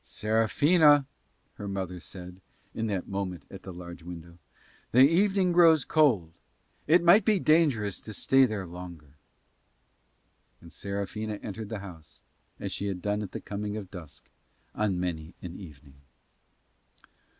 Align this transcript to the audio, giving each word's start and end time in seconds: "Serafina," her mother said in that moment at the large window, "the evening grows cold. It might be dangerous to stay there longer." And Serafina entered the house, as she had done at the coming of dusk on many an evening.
"Serafina," 0.03 1.05
her 1.57 1.67
mother 1.67 1.99
said 1.99 2.41
in 2.73 2.87
that 2.87 3.07
moment 3.07 3.45
at 3.51 3.61
the 3.61 3.71
large 3.71 4.01
window, 4.01 4.39
"the 4.93 5.07
evening 5.07 5.51
grows 5.51 5.85
cold. 5.85 6.33
It 6.87 7.03
might 7.03 7.23
be 7.23 7.39
dangerous 7.39 8.01
to 8.01 8.11
stay 8.15 8.47
there 8.47 8.65
longer." 8.65 9.13
And 10.59 10.73
Serafina 10.73 11.35
entered 11.43 11.69
the 11.69 11.81
house, 11.85 12.23
as 12.59 12.71
she 12.71 12.87
had 12.87 12.99
done 13.03 13.21
at 13.21 13.31
the 13.31 13.39
coming 13.41 13.77
of 13.77 13.91
dusk 13.91 14.27
on 14.73 14.99
many 14.99 15.35
an 15.43 15.55
evening. 15.59 16.01